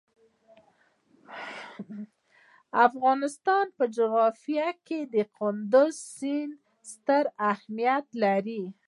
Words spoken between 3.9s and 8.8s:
جغرافیه کې کندز سیند ستر اهمیت لري.